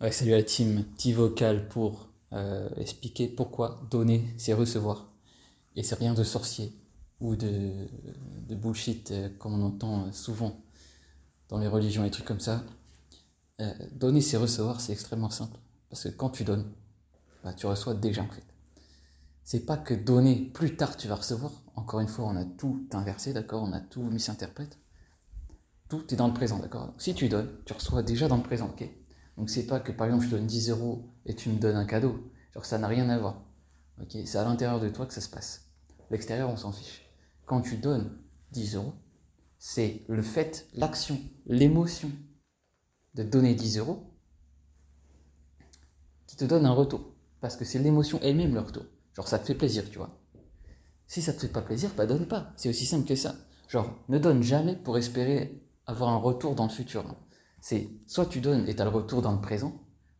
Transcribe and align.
Salut 0.00 0.34
à 0.34 0.38
la 0.38 0.42
team, 0.42 0.84
petit 0.96 1.12
vocal 1.12 1.68
pour 1.68 2.08
euh, 2.32 2.68
expliquer 2.76 3.28
pourquoi 3.28 3.80
donner, 3.90 4.26
c'est 4.36 4.52
recevoir. 4.52 5.08
Et 5.76 5.82
c'est 5.82 5.94
rien 5.94 6.14
de 6.14 6.24
sorcier 6.24 6.72
ou 7.20 7.36
de, 7.36 7.88
bullshit 8.50 9.12
euh, 9.12 9.28
comme 9.38 9.54
on 9.54 9.64
entend 9.64 10.12
souvent 10.12 10.60
dans 11.48 11.58
les 11.58 11.68
religions 11.68 12.04
et 12.04 12.10
trucs 12.10 12.26
comme 12.26 12.40
ça. 12.40 12.64
Euh, 13.60 13.72
donner, 13.92 14.20
c'est 14.20 14.36
recevoir, 14.36 14.80
c'est 14.80 14.92
extrêmement 14.92 15.30
simple. 15.30 15.58
Parce 15.88 16.02
que 16.02 16.08
quand 16.08 16.30
tu 16.30 16.42
donnes, 16.44 16.70
bah, 17.44 17.54
tu 17.54 17.66
reçois 17.66 17.94
déjà 17.94 18.22
en 18.22 18.28
fait. 18.28 18.44
C'est 19.44 19.64
pas 19.64 19.76
que 19.76 19.94
donner 19.94 20.50
plus 20.52 20.76
tard 20.76 20.96
tu 20.96 21.06
vas 21.06 21.16
recevoir. 21.16 21.52
Encore 21.76 22.00
une 22.00 22.08
fois, 22.08 22.26
on 22.26 22.36
a 22.36 22.44
tout 22.44 22.86
inversé, 22.92 23.32
d'accord? 23.32 23.62
On 23.62 23.72
a 23.72 23.80
tout 23.80 24.02
misinterprète. 24.02 24.76
Tout 25.88 26.12
est 26.12 26.16
dans 26.16 26.28
le 26.28 26.34
présent, 26.34 26.58
d'accord? 26.58 26.92
Si 26.98 27.14
tu 27.14 27.28
donnes, 27.28 27.50
tu 27.64 27.72
reçois 27.72 28.02
déjà 28.02 28.26
dans 28.26 28.36
le 28.36 28.42
présent, 28.42 28.68
ok? 28.68 28.90
Donc 29.36 29.50
c'est 29.50 29.66
pas 29.66 29.80
que 29.80 29.92
par 29.92 30.06
exemple 30.06 30.24
je 30.24 30.30
te 30.30 30.34
donne 30.36 30.46
10 30.46 30.70
euros 30.70 31.10
et 31.26 31.34
tu 31.34 31.48
me 31.48 31.58
donnes 31.58 31.76
un 31.76 31.86
cadeau. 31.86 32.30
Genre 32.54 32.64
ça 32.64 32.78
n'a 32.78 32.88
rien 32.88 33.08
à 33.08 33.18
voir. 33.18 33.42
C'est 34.08 34.36
à 34.36 34.44
l'intérieur 34.44 34.80
de 34.80 34.88
toi 34.88 35.06
que 35.06 35.14
ça 35.14 35.20
se 35.20 35.28
passe. 35.28 35.70
L'extérieur, 36.10 36.50
on 36.50 36.56
s'en 36.56 36.72
fiche. 36.72 37.08
Quand 37.46 37.60
tu 37.60 37.76
donnes 37.76 38.18
10 38.52 38.76
euros, 38.76 38.94
c'est 39.58 40.02
le 40.08 40.22
fait, 40.22 40.68
l'action, 40.74 41.18
l'émotion 41.46 42.10
de 43.14 43.22
donner 43.22 43.54
10 43.54 43.78
euros 43.78 44.10
qui 46.26 46.36
te 46.36 46.44
donne 46.44 46.66
un 46.66 46.72
retour. 46.72 47.14
Parce 47.40 47.56
que 47.56 47.64
c'est 47.64 47.78
l'émotion 47.78 48.18
elle-même 48.22 48.54
le 48.54 48.60
retour. 48.60 48.84
Genre 49.14 49.28
ça 49.28 49.38
te 49.38 49.46
fait 49.46 49.54
plaisir, 49.54 49.88
tu 49.90 49.98
vois. 49.98 50.18
Si 51.06 51.22
ça 51.22 51.32
te 51.32 51.40
fait 51.40 51.48
pas 51.48 51.62
plaisir, 51.62 51.90
bah 51.96 52.06
donne 52.06 52.26
pas. 52.26 52.52
C'est 52.56 52.68
aussi 52.68 52.86
simple 52.86 53.06
que 53.06 53.14
ça. 53.14 53.34
Genre, 53.68 53.92
ne 54.08 54.18
donne 54.18 54.42
jamais 54.42 54.76
pour 54.76 54.98
espérer 54.98 55.62
avoir 55.86 56.10
un 56.10 56.16
retour 56.16 56.54
dans 56.54 56.64
le 56.64 56.70
futur. 56.70 57.04
C'est 57.64 57.88
soit 58.06 58.26
tu 58.26 58.42
donnes 58.42 58.68
et 58.68 58.76
tu 58.76 58.82
as 58.82 58.84
le 58.84 58.90
retour 58.90 59.22
dans 59.22 59.32
le 59.32 59.40
présent, 59.40 59.72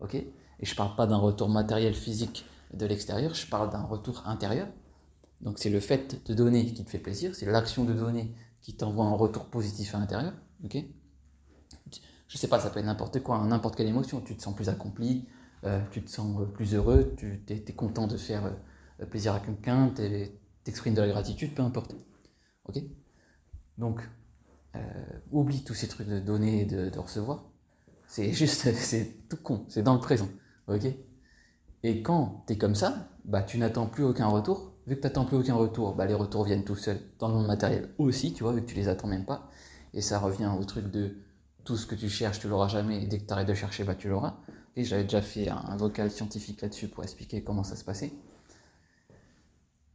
ok 0.00 0.16
Et 0.16 0.26
je 0.60 0.74
parle 0.74 0.96
pas 0.96 1.06
d'un 1.06 1.18
retour 1.18 1.48
matériel 1.48 1.94
physique 1.94 2.44
de 2.74 2.84
l'extérieur, 2.84 3.32
je 3.32 3.46
parle 3.46 3.70
d'un 3.70 3.84
retour 3.84 4.26
intérieur. 4.26 4.66
Donc 5.40 5.60
c'est 5.60 5.70
le 5.70 5.78
fait 5.78 6.26
de 6.28 6.34
donner 6.34 6.66
qui 6.66 6.82
te 6.82 6.90
fait 6.90 6.98
plaisir, 6.98 7.36
c'est 7.36 7.46
l'action 7.46 7.84
de 7.84 7.92
donner 7.92 8.34
qui 8.60 8.74
t'envoie 8.74 9.04
un 9.04 9.12
retour 9.12 9.44
positif 9.44 9.94
à 9.94 10.00
l'intérieur, 10.00 10.32
ok 10.64 10.78
Je 12.26 12.38
sais 12.38 12.48
pas, 12.48 12.58
ça 12.58 12.70
peut 12.70 12.80
être 12.80 12.86
n'importe 12.86 13.22
quoi, 13.22 13.36
hein, 13.36 13.46
n'importe 13.46 13.76
quelle 13.76 13.86
émotion. 13.86 14.20
Tu 14.20 14.36
te 14.36 14.42
sens 14.42 14.56
plus 14.56 14.68
accompli, 14.68 15.28
euh, 15.62 15.80
tu 15.92 16.02
te 16.02 16.10
sens 16.10 16.44
plus 16.54 16.74
heureux, 16.74 17.14
tu 17.16 17.40
es, 17.50 17.72
content 17.72 18.08
de 18.08 18.16
faire 18.16 18.46
euh, 19.00 19.06
plaisir 19.06 19.32
à 19.32 19.38
quelqu'un, 19.38 19.92
tu 19.94 20.02
exprimes 20.66 20.94
de 20.94 21.02
la 21.02 21.08
gratitude, 21.08 21.54
peu 21.54 21.62
importe. 21.62 21.94
Ok 22.64 22.82
Donc, 23.76 24.02
euh, 24.78 25.18
oublie 25.32 25.64
tous 25.64 25.74
ces 25.74 25.88
trucs 25.88 26.08
de 26.08 26.18
donner 26.18 26.62
et 26.62 26.64
de, 26.64 26.98
recevoir. 26.98 27.44
C'est 28.06 28.32
juste, 28.32 28.72
c'est 28.74 29.28
tout 29.28 29.36
con, 29.36 29.64
c'est 29.68 29.82
dans 29.82 29.94
le 29.94 30.00
présent. 30.00 30.28
Ok? 30.68 30.86
Et 31.82 32.02
quand 32.02 32.44
tu 32.46 32.54
es 32.54 32.58
comme 32.58 32.74
ça, 32.74 33.08
bah, 33.24 33.42
tu 33.42 33.58
n'attends 33.58 33.86
plus 33.86 34.04
aucun 34.04 34.26
retour. 34.26 34.72
Vu 34.86 34.96
que 34.96 35.00
tu 35.00 35.06
n'attends 35.06 35.24
plus 35.24 35.36
aucun 35.36 35.54
retour, 35.54 35.94
bah, 35.94 36.06
les 36.06 36.14
retours 36.14 36.44
viennent 36.44 36.64
tout 36.64 36.76
seuls 36.76 37.00
dans 37.18 37.28
le 37.28 37.34
monde 37.34 37.46
matériel 37.46 37.90
aussi, 37.98 38.32
tu 38.32 38.42
vois, 38.42 38.52
vu 38.52 38.62
que 38.62 38.66
tu 38.66 38.74
les 38.74 38.88
attends 38.88 39.08
même 39.08 39.24
pas. 39.26 39.50
Et 39.94 40.00
ça 40.00 40.18
revient 40.18 40.50
au 40.58 40.64
truc 40.64 40.90
de 40.90 41.16
tout 41.64 41.76
ce 41.76 41.86
que 41.86 41.94
tu 41.94 42.08
cherches, 42.08 42.40
tu 42.40 42.48
l'auras 42.48 42.68
jamais, 42.68 43.02
et 43.02 43.06
dès 43.06 43.18
que 43.18 43.26
tu 43.26 43.32
arrêtes 43.32 43.48
de 43.48 43.54
chercher, 43.54 43.84
bah, 43.84 43.94
tu 43.94 44.08
l'auras. 44.08 44.38
Et 44.76 44.84
j'avais 44.84 45.02
déjà 45.02 45.20
fait 45.20 45.48
un, 45.48 45.76
vocal 45.76 46.10
scientifique 46.10 46.62
là-dessus 46.62 46.88
pour 46.88 47.02
expliquer 47.02 47.42
comment 47.42 47.64
ça 47.64 47.76
se 47.76 47.84
passait. 47.84 48.12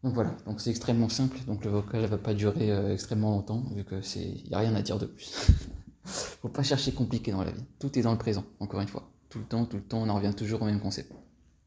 Donc 0.04 0.14
voilà, 0.16 0.36
donc 0.46 0.60
c'est 0.60 0.70
extrêmement 0.70 1.08
simple, 1.08 1.38
donc 1.48 1.64
le 1.64 1.72
vocal 1.72 2.06
va 2.06 2.18
pas 2.18 2.34
durer 2.34 2.72
euh, 2.72 2.94
extrêmement 2.94 3.32
longtemps, 3.32 3.64
vu 3.74 3.86
que 3.86 4.02
c'est. 4.02 4.44
N'y 4.50 4.54
a 4.54 4.60
rien 4.60 4.76
à 4.76 4.82
dire 4.82 5.00
de 5.00 5.06
plus. 5.06 5.32
Faut 6.04 6.50
pas 6.50 6.64
chercher 6.64 6.92
compliqué 6.92 7.32
dans 7.32 7.42
la 7.42 7.52
vie. 7.52 7.64
Tout 7.80 7.98
est 7.98 8.02
dans 8.02 8.12
le 8.12 8.18
présent, 8.18 8.44
encore 8.60 8.82
une 8.82 8.90
fois. 8.90 9.10
Tout 9.30 9.40
le 9.40 9.46
temps, 9.46 9.66
tout 9.66 9.78
le 9.78 9.84
temps, 9.84 10.02
on 10.02 10.10
en 10.10 10.16
revient 10.16 10.34
toujours 10.36 10.62
au 10.62 10.66
même 10.66 10.82
concept. 10.82 11.14